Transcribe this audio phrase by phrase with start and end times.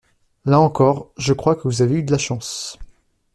[0.45, 2.79] Là encore, je crois que vous avez eu de la chance.